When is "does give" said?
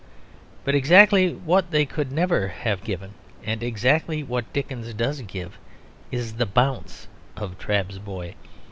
4.95-5.59